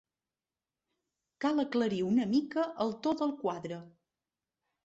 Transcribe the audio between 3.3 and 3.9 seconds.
quadre.